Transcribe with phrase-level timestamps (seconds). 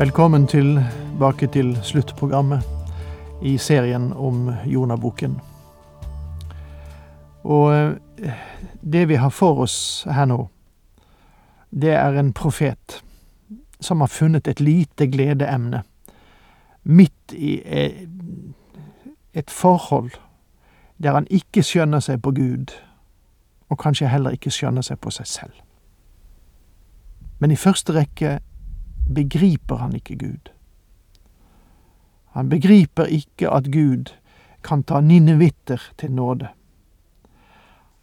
[0.00, 2.62] Velkommen tilbake til sluttprogrammet
[3.42, 5.34] i serien om Jonaboken.
[7.44, 8.32] Og eh,
[8.92, 10.38] det vi har for oss her nå,
[11.70, 13.02] det er en profet
[13.80, 15.82] som har funnet et lite gledeemne
[16.82, 18.08] midt i eh,
[19.34, 20.10] et forhold
[20.96, 22.72] der han ikke skjønner seg på Gud,
[23.68, 25.52] og kanskje heller ikke skjønner seg på seg selv.
[27.38, 28.38] Men i første rekke
[29.14, 30.50] begriper han ikke Gud.
[32.36, 34.14] Han begriper ikke at Gud
[34.62, 36.48] kan ta ninnevitter til nåde.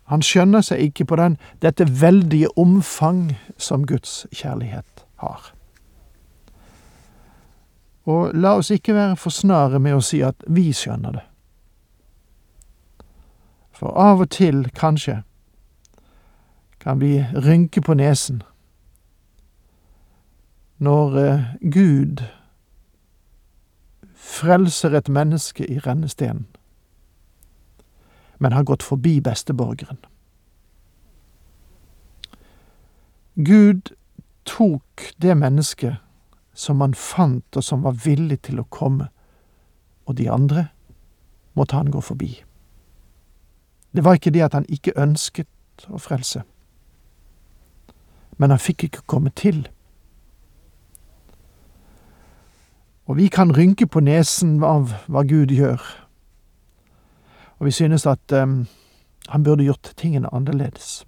[0.07, 5.53] Han skjønner seg ikke på den, dette veldige omfang som Guds kjærlighet har.
[8.07, 11.25] Og la oss ikke være for snare med å si at vi skjønner det.
[13.75, 15.21] For av og til, kanskje,
[16.79, 18.41] kan vi rynke på nesen
[20.77, 22.23] når eh, Gud
[24.13, 26.47] frelser et menneske i rennestenen,
[28.39, 29.97] men har gått forbi besteborgeren.
[33.35, 33.93] Gud
[34.45, 35.95] tok det mennesket
[36.53, 39.09] som han fant og som var villig til å komme,
[40.05, 40.67] og de andre
[41.53, 42.31] måtte han gå forbi.
[43.93, 46.43] Det var ikke det at han ikke ønsket å frelse,
[48.37, 49.67] men han fikk ikke komme til.
[53.07, 55.79] Og vi kan rynke på nesen av hva Gud gjør,
[57.57, 58.67] og vi synes at um,
[59.29, 61.07] han burde gjort tingene annerledes.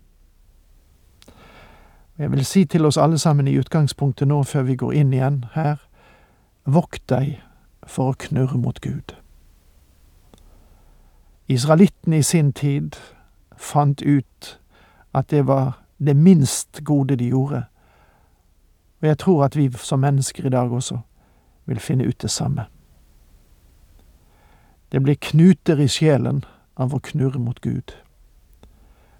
[2.17, 5.45] Jeg vil si til oss alle sammen i utgangspunktet nå, før vi går inn igjen
[5.53, 5.75] her,
[6.65, 7.41] vokt deg
[7.83, 9.15] for å knurre mot Gud.
[11.47, 12.95] Israelittene i sin tid
[13.57, 14.55] fant ut
[15.13, 17.65] at det var det minst gode de gjorde,
[19.01, 21.01] og jeg tror at vi som mennesker i dag også
[21.69, 22.65] vil finne ut det samme.
[24.89, 26.43] Det blir knuter i sjelen
[26.75, 27.93] av å knurre mot Gud.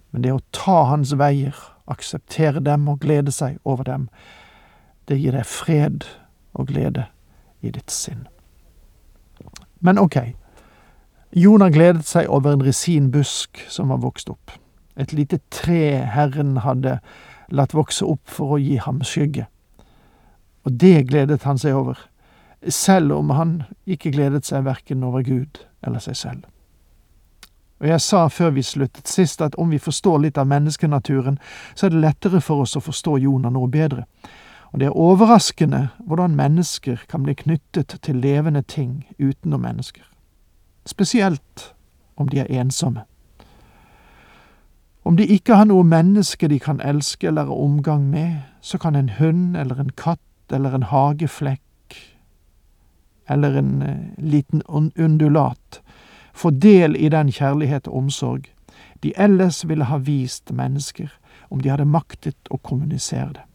[0.10, 1.54] Men det å ta hans veier,
[1.90, 4.10] akseptere dem og glede seg over dem,
[5.10, 6.06] det gir deg fred
[6.58, 7.08] og glede
[7.62, 8.26] i ditt sinn.
[9.80, 10.18] Men ok,
[11.38, 14.52] Jonah gledet seg over en resinbusk som var vokst opp.
[14.98, 16.98] Et lite tre Herren hadde
[17.54, 19.46] latt vokse opp for å gi ham skygge.
[20.66, 22.02] Og det gledet han seg over
[22.68, 26.47] selv om han ikke gledet seg verken over Gud eller seg selv.
[27.80, 31.40] Og jeg sa før vi sluttet sist at om vi forstår litt av menneskenaturen,
[31.75, 34.03] så er det lettere for oss å forstå Jonah noe bedre.
[34.74, 40.03] Og det er overraskende hvordan mennesker kan bli knyttet til levende ting utenom mennesker.
[40.86, 41.74] Spesielt
[42.19, 43.06] om de er ensomme.
[45.03, 48.96] Om de ikke har noe menneske de kan elske eller ha omgang med, så kan
[48.96, 51.64] en hund eller en katt eller en hageflekk
[53.30, 54.64] eller en eh, liten
[54.96, 55.82] undulat,
[56.34, 58.50] få del i den kjærlighet og omsorg
[59.00, 61.12] de ellers ville ha vist mennesker
[61.50, 63.46] om de hadde maktet å kommunisere det.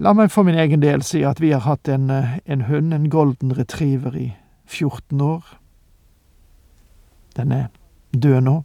[0.00, 2.94] La meg for min egen del si at vi har hatt en, eh, en hund,
[2.94, 4.36] en golden retriever, i
[4.66, 5.44] 14 år.
[7.36, 7.68] Den er
[8.12, 8.64] død nå.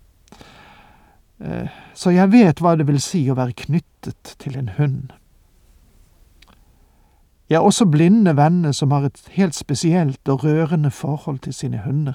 [1.41, 5.11] Eh, så jeg vet hva det vil si å være knyttet til en hund.
[7.51, 12.13] Har også blinde venner som har et helt spesielt og rørende forhold til sine hunder,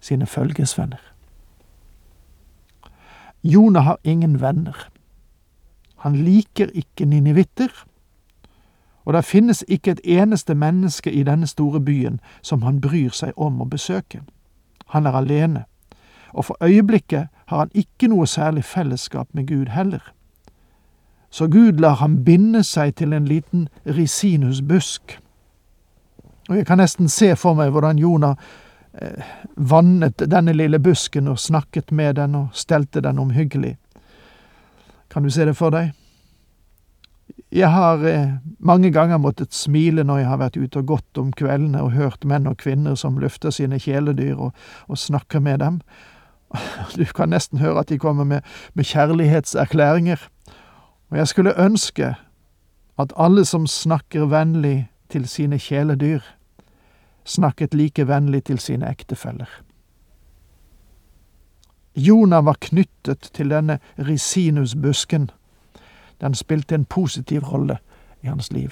[0.00, 1.00] sine følgesvenner.
[3.44, 4.88] Jonah har ingen venner.
[5.96, 7.68] Han liker ikke ninivitter,
[9.04, 13.32] og det finnes ikke et eneste menneske i denne store byen som han bryr seg
[13.36, 14.20] om å besøke.
[14.86, 15.64] Han er alene,
[16.32, 20.12] og for øyeblikket har han ikke noe særlig fellesskap med Gud heller
[21.36, 25.18] så Gud lar ham binde seg til en liten risinusbusk.
[26.48, 28.38] Og jeg kan nesten se for meg hvordan Jonah
[28.96, 33.74] eh, vannet denne lille busken og snakket med den og stelte den omhyggelig.
[35.12, 35.90] Kan du se det for deg?
[37.52, 41.34] Jeg har eh, mange ganger måttet smile når jeg har vært ute og gått om
[41.36, 44.56] kveldene og hørt menn og kvinner som løfter sine kjæledyr og,
[44.88, 45.82] og snakker med dem.
[46.96, 48.40] Du kan nesten høre at de kommer med,
[48.72, 50.30] med kjærlighetserklæringer
[51.10, 52.14] Og jeg skulle ønske
[52.98, 56.20] at alle som snakker vennlig til sine kjæledyr,
[57.24, 59.48] snakket like vennlig til sine ektefeller.
[61.96, 65.30] Jonah var knyttet til denne risinusbusken.
[66.20, 67.78] Den spilte en positiv rolle
[68.22, 68.70] i hans liv.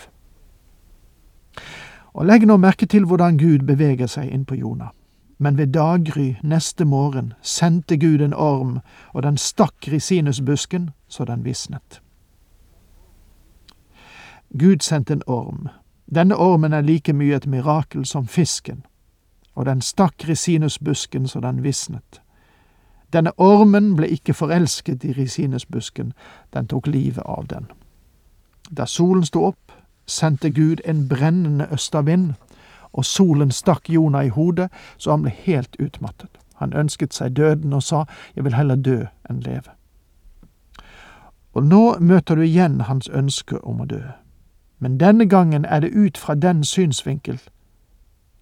[2.14, 4.92] Og Legg nå merke til hvordan Gud beveger seg inn på Jonah.
[5.38, 8.78] Men ved daggry neste morgen sendte Gud en orm,
[9.12, 12.03] og den stakk risinusbusken så den visnet.
[14.58, 15.68] Gud sendte en orm.
[16.14, 18.84] Denne ormen er like mye et mirakel som fisken,
[19.54, 22.20] og den stakk resinusbusken så den visnet.
[23.12, 26.12] Denne ormen ble ikke forelsket i resinusbusken,
[26.54, 27.66] den tok livet av den.
[28.70, 29.72] Da solen sto opp,
[30.06, 32.32] sendte Gud en brennende østavind,
[32.92, 34.68] og solen stakk Jonah i hodet
[34.98, 36.30] så han ble helt utmattet.
[36.54, 38.04] Han ønsket seg døden og sa,
[38.36, 39.70] Jeg vil heller dø enn leve.
[41.54, 44.02] Og nå møter du igjen hans ønske om å dø.
[44.84, 47.40] Men denne gangen er det ut fra den synsvinkel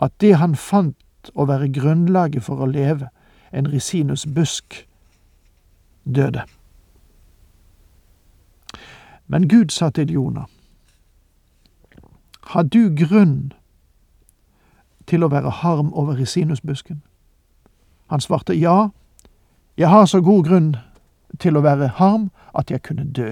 [0.01, 3.13] at det han fant å være grunnlaget for å leve,
[3.53, 4.89] en risinusbusk,
[6.05, 6.43] døde.
[9.27, 10.49] Men Gud sa til Jonah,
[12.43, 13.53] har du grunn
[15.07, 17.05] til å være harm over risinusbusken?
[18.11, 18.89] Han svarte ja,
[19.79, 20.77] jeg har så god grunn
[21.39, 23.31] til å være harm at jeg kunne dø.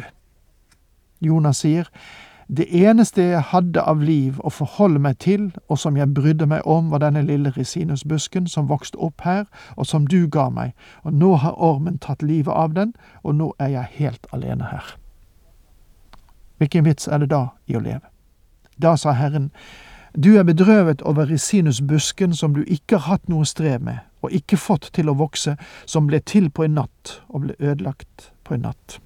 [1.20, 1.90] Jonas sier,
[2.56, 6.66] det eneste jeg hadde av liv å forholde meg til, og som jeg brydde meg
[6.66, 9.44] om, var denne lille resinusbusken som vokste opp her,
[9.76, 10.72] og som du ga meg,
[11.06, 14.96] og nå har ormen tatt livet av den, og nå er jeg helt alene her.
[16.58, 18.10] Hvilken vits er det da i å leve?
[18.82, 19.52] Da sa Herren,
[20.18, 24.58] du er bedrøvet over resinusbusken som du ikke har hatt noe strev med, og ikke
[24.58, 25.54] fått til å vokse,
[25.86, 28.98] som ble til på en natt og ble ødelagt på en natt.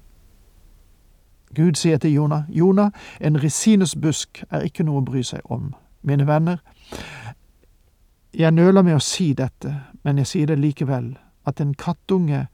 [1.55, 2.91] Gud sier til Jonah, Jonah,
[3.21, 5.73] en resinusbusk er ikke noe å bry seg om.
[6.01, 6.57] Mine venner,
[8.33, 9.71] jeg nøler med å si dette,
[10.03, 11.15] men jeg sier det likevel,
[11.45, 12.47] at en kattunge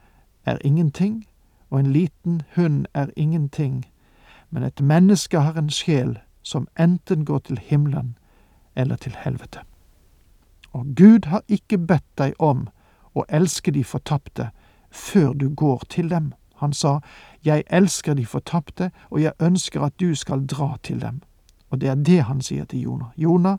[0.46, 1.26] er ingenting,
[1.70, 3.86] og en liten hund er ingenting,
[4.50, 8.18] men et menneske har en sjel som enten går til himmelen
[8.76, 9.60] eller til helvete.
[10.74, 12.68] Og Gud har ikke bedt deg om
[13.16, 14.50] å elske de fortapte
[14.92, 16.34] før du går til dem.
[16.62, 17.00] Han sa,
[17.46, 21.22] Jeg elsker de fortapte, og jeg ønsker at du skal dra til dem.
[21.70, 23.10] Og det er det han sier til Jonah.
[23.18, 23.58] Jonah,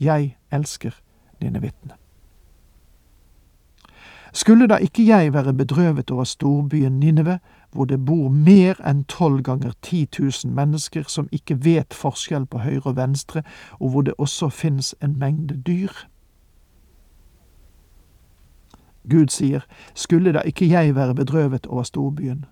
[0.00, 0.90] jeg elsker
[1.42, 1.94] dine vitner.
[4.32, 7.38] Skulle da ikke jeg være bedrøvet over storbyen Ninive,
[7.72, 12.58] hvor det bor mer enn tolv ganger ti tusen mennesker som ikke vet forskjell på
[12.58, 13.42] høyre og venstre,
[13.80, 15.90] og hvor det også finnes en mengde dyr?
[19.08, 19.60] Gud sier,
[19.94, 22.44] skulle da ikke jeg være bedrøvet over storbyen?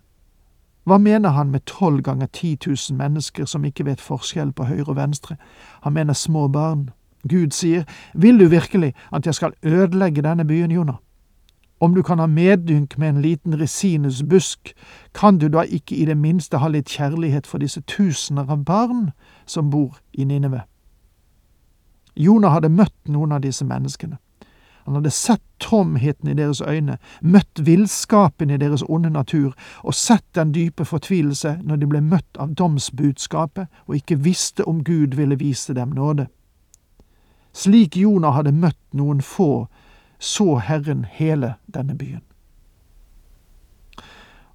[0.88, 4.88] Hva mener han med tolv ganger ti tusen mennesker som ikke vet forskjell på høyre
[4.88, 5.36] og venstre?
[5.82, 6.90] Han mener små barn.
[7.28, 7.84] Gud sier,
[8.14, 10.96] vil du virkelig at jeg skal ødelegge denne byen, Jonah?
[11.80, 14.72] Om du kan ha medynk med en liten resinusbusk,
[15.14, 19.10] kan du da ikke i det minste ha litt kjærlighet for disse tusener av barn
[19.46, 20.62] som bor i Ninive?
[22.16, 24.18] Jonah hadde møtt noen av disse menneskene.
[24.86, 30.24] Han hadde sett tomheten i deres øyne, møtt villskapen i deres onde natur, og sett
[30.34, 35.38] den dype fortvilelse når de ble møtt av domsbudskapet og ikke visste om Gud ville
[35.38, 36.26] vise dem nåde.
[37.52, 39.66] Slik Jonah hadde møtt noen få
[40.18, 42.22] så Herren hele denne byen.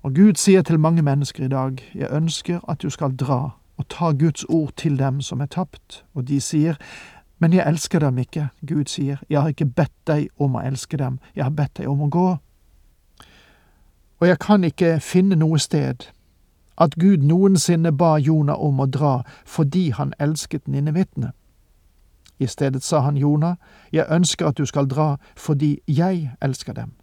[0.03, 3.87] Og Gud sier til mange mennesker i dag, jeg ønsker at du skal dra og
[3.89, 6.75] ta Guds ord til dem som er tapt, og de sier,
[7.43, 8.47] men jeg elsker dem ikke.
[8.67, 11.89] Gud sier, jeg har ikke bedt deg om å elske dem, jeg har bedt deg
[11.91, 12.27] om å gå.
[14.21, 16.07] Og jeg kan ikke finne noe sted
[16.79, 19.11] at Gud noensinne ba Jonah om å dra
[19.43, 21.33] fordi han elsket Ninevitene.
[22.39, 23.59] I stedet sa han Jonah,
[23.91, 26.95] jeg ønsker at du skal dra fordi jeg elsker dem.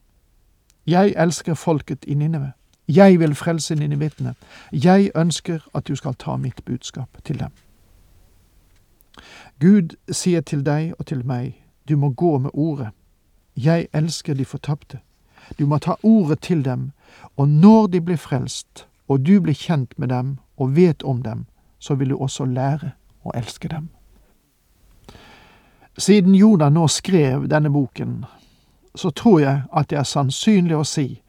[0.88, 2.54] Jeg elsker folket i Nineve.
[2.88, 4.34] Jeg vil frelse ninevitene.
[4.72, 7.52] Jeg ønsker at du skal ta mitt budskap til dem.
[9.60, 11.54] Gud sier til deg og til meg,
[11.88, 12.90] du må gå med ordet.
[13.56, 15.00] Jeg elsker de fortapte.
[15.58, 16.90] Du må ta ordet til dem,
[17.36, 21.46] og når de blir frelst, og du blir kjent med dem og vet om dem,
[21.78, 22.92] så vil du også lære
[23.24, 23.88] å elske dem.
[25.98, 28.24] Siden Jonah nå skrev denne boken,
[28.94, 31.20] så tror jeg at det er sannsynlig å si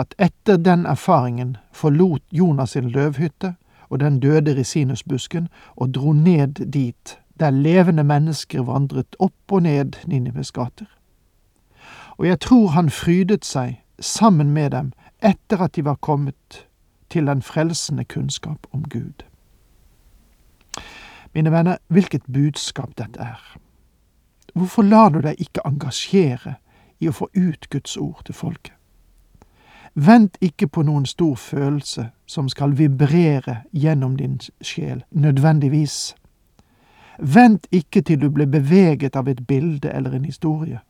[0.00, 3.54] at etter den erfaringen forlot Jonas sin løvhytte
[3.92, 9.98] og den døde resinusbusken, og dro ned dit der levende mennesker vandret opp og ned
[10.06, 10.86] Ninives gater.
[12.18, 16.66] Og jeg tror han frydet seg sammen med dem etter at de var kommet
[17.10, 19.22] til den frelsende kunnskap om Gud.
[21.34, 23.56] Mine venner, hvilket budskap dette er.
[24.54, 26.54] Hvorfor lar du deg ikke engasjere
[27.00, 28.74] i å få ut Guds ord til folket?
[29.94, 36.14] Vent ikke på noen stor følelse som skal vibrere gjennom din sjel, nødvendigvis.
[37.22, 40.80] Vent ikke til du blir beveget av et bilde eller en historie.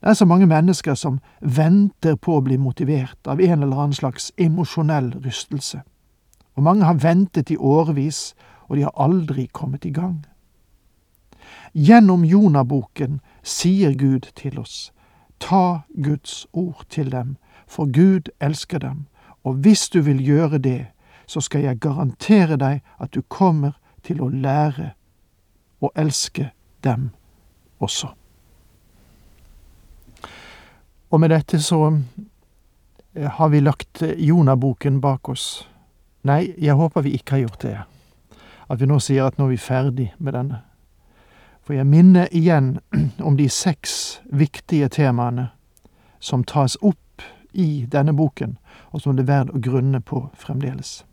[0.00, 3.94] Det er så mange mennesker som venter på å bli motivert av en eller annen
[3.94, 5.80] slags emosjonell rystelse.
[6.56, 8.34] Og mange har ventet i årevis,
[8.68, 10.24] og de har aldri kommet i gang.
[11.74, 14.92] Gjennom Jonaboken sier Gud til oss,
[15.38, 17.36] ta Guds ord til dem,
[17.66, 19.06] for Gud elsker dem,
[19.44, 20.86] og hvis du vil gjøre det,
[21.26, 24.92] så skal jeg garantere deg at du kommer til å lære
[25.82, 26.50] å elske
[26.84, 27.10] dem
[27.82, 28.12] også.
[31.10, 31.80] Og med dette så
[33.14, 35.66] eh, har vi lagt eh, Jonaboken bak oss.
[36.26, 37.76] Nei, jeg håper vi ikke har gjort det.
[38.66, 40.62] At vi nå sier at nå er vi ferdig med denne.
[41.62, 42.78] For jeg minner igjen
[43.26, 45.50] om de seks viktige temaene
[46.20, 47.22] som tas opp
[47.52, 48.58] i denne boken,
[48.90, 51.04] og som det er verdt å grunne på fremdeles.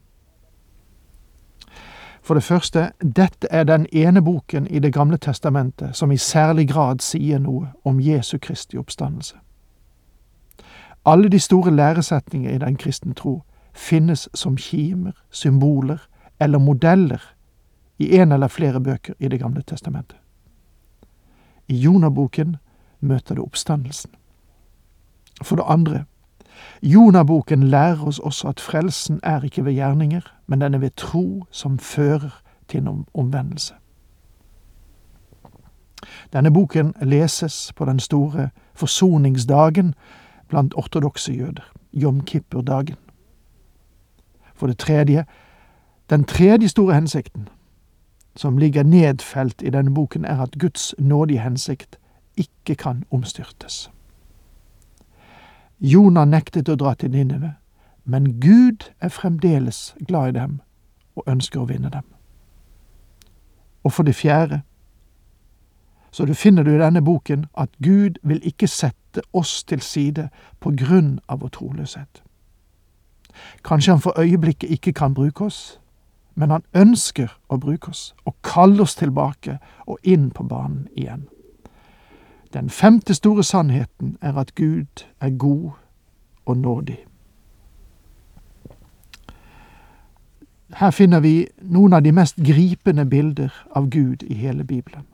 [2.24, 6.70] For det første, dette er den ene boken i Det gamle testamentet som i særlig
[6.70, 9.36] grad sier noe om Jesu Kristi oppstandelse.
[11.06, 13.42] Alle de store læresetninger i den kristne tro
[13.74, 16.08] finnes som kimer, symboler
[16.39, 17.36] eller modeller
[18.00, 20.18] i en eller flere bøker i Det gamle testamentet.
[21.68, 22.56] I Jonaboken
[23.00, 24.12] møter du oppstandelsen.
[25.44, 26.06] For det andre,
[26.83, 31.45] Jonaboken lærer oss også at frelsen er ikke ved gjerninger, men den er ved tro
[31.51, 33.73] som fører til en omvendelse.
[36.33, 39.95] Denne boken leses på den store forsoningsdagen
[40.47, 42.95] blant ortodokse jøder, Jom Kippur-dagen.
[44.55, 45.25] For det tredje,
[46.09, 47.47] den tredje store hensikten,
[48.35, 51.99] som ligger nedfelt i denne boken, er at Guds nådige hensikt
[52.37, 53.91] ikke kan omstyrtes.
[55.83, 57.55] Jonah nektet å dra til Ninive,
[58.05, 60.61] men Gud er fremdeles glad i dem
[61.15, 62.05] og ønsker å vinne dem.
[63.83, 64.61] Og for det fjerde,
[66.11, 70.29] så du finner du i denne boken at Gud vil ikke sette oss til side
[70.63, 72.23] på grunn av vår troløshet.
[73.65, 75.79] Kanskje han for øyeblikket ikke kan bruke oss,
[76.35, 81.27] men han ønsker å bruke oss og kalle oss tilbake og inn på banen igjen.
[82.53, 85.72] Den femte store sannheten er at Gud er god
[86.45, 86.98] og nådig.
[90.74, 95.05] Her finner vi noen av de mest gripende bilder av Gud i hele Bibelen.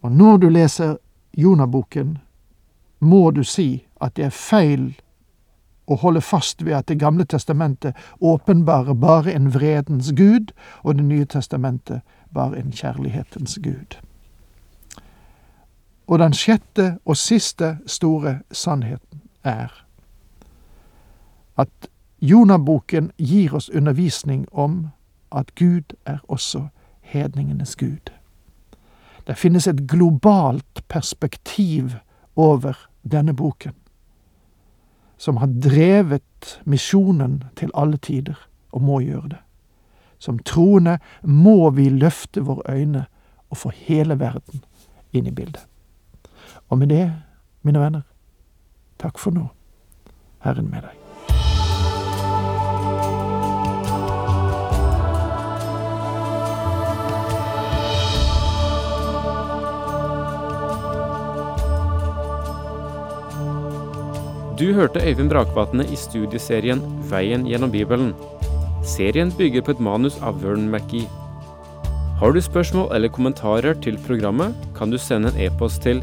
[0.00, 0.96] Og når du leser
[1.36, 2.18] Jonaboken,
[3.00, 4.94] må du si at det er feil
[5.86, 11.04] å holde fast ved at Det gamle testamentet åpenbarer bare en vredens gud, og Det
[11.04, 12.00] nye testamentet
[12.34, 14.09] bare en kjærlighetens gud.
[16.10, 19.70] Og den sjette og siste store sannheten er
[21.60, 21.90] at
[22.20, 24.90] Jonaboken gir oss undervisning om
[25.32, 26.66] at Gud er også
[27.00, 28.10] hedningenes gud.
[29.26, 31.94] Det finnes et globalt perspektiv
[32.36, 33.72] over denne boken
[35.20, 38.38] som har drevet misjonen til alle tider,
[38.72, 39.40] og må gjøre det.
[40.18, 43.04] Som troende må vi løfte våre øyne
[43.50, 44.64] og få hele verden
[45.12, 45.69] inn i bildet.
[46.68, 47.06] Og med det,
[47.62, 48.02] mine venner,
[48.98, 49.48] takk for nå.
[50.40, 50.96] Herren med deg.
[64.60, 68.10] Du hørte Øyvind Brakvatne i studieserien Veien gjennom Bibelen.
[68.84, 71.08] Serien bygger på et manus av Vern McGee.
[72.20, 76.02] Har du spørsmål eller kommentarer til programmet, kan du sende en e-post til